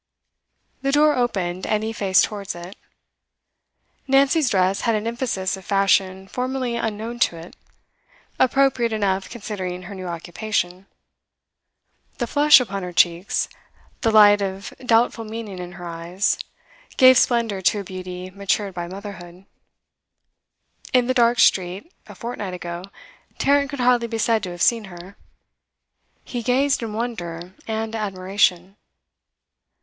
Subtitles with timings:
[0.81, 2.75] The door opened, and he faced towards it.
[4.07, 7.55] Nancy's dress had an emphasis of fashion formerly unknown to it;
[8.39, 10.87] appropriate enough considering her new occupation.
[12.17, 13.47] The flush upon her cheeks,
[14.01, 16.39] the light of doubtful meaning in her eyes,
[16.97, 19.45] gave splendour to a beauty matured by motherhood.
[20.93, 22.85] In the dark street, a fortnight ago,
[23.37, 25.15] Tarrant could hardly be said to have seen her;
[26.23, 28.77] he gazed in wonder and admiration.